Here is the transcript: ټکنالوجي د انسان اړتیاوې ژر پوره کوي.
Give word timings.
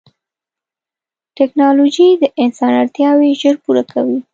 ټکنالوجي 1.37 2.07
د 2.21 2.23
انسان 2.43 2.71
اړتیاوې 2.81 3.29
ژر 3.41 3.55
پوره 3.63 3.83
کوي. 3.91 4.19